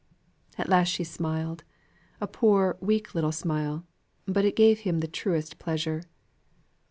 At 0.57 0.67
last 0.67 0.87
she 0.87 1.03
smiled; 1.03 1.63
a 2.19 2.25
poor, 2.25 2.75
weak 2.81 3.13
little 3.13 3.31
smile; 3.31 3.85
but 4.25 4.45
it 4.45 4.55
gave 4.55 4.79
him 4.79 4.99
the 4.99 5.07
truest 5.07 5.59
pleasure. 5.59 6.01